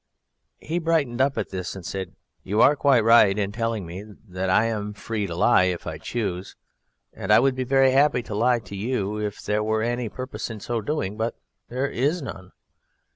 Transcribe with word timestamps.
He 0.57 0.79
brightened 0.79 1.21
up 1.21 1.37
at 1.37 1.49
this, 1.51 1.75
and 1.75 1.85
said: 1.85 2.15
"You 2.41 2.59
are 2.59 2.75
quite 2.75 3.03
right 3.03 3.37
in 3.37 3.51
telling 3.51 3.85
me 3.85 4.01
that 4.27 4.49
I 4.49 4.65
am 4.65 4.93
free 4.93 5.27
to 5.27 5.35
lie 5.35 5.65
if 5.65 5.85
I 5.85 5.99
choose, 5.99 6.55
and 7.13 7.31
I 7.31 7.37
would 7.39 7.53
be 7.53 7.63
very 7.63 7.91
happy 7.91 8.23
to 8.23 8.33
lie 8.33 8.61
to 8.61 8.75
you 8.75 9.17
if 9.19 9.43
there 9.43 9.61
were 9.63 9.83
any 9.83 10.09
purpose 10.09 10.49
in 10.49 10.59
so 10.59 10.81
doing, 10.81 11.17
but 11.17 11.35
there 11.69 11.87
is 11.87 12.19
none. 12.23 12.51